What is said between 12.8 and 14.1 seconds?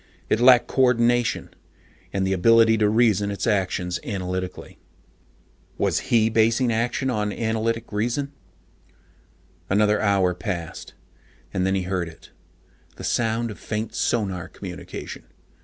The sound of faint